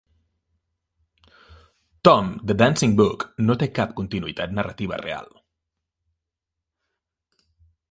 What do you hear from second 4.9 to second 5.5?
real.